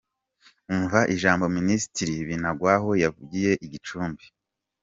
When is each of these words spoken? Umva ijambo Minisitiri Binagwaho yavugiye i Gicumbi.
Umva 0.73 0.99
ijambo 1.15 1.43
Minisitiri 1.57 2.13
Binagwaho 2.27 2.89
yavugiye 3.03 3.51
i 3.65 3.67
Gicumbi. 3.71 4.25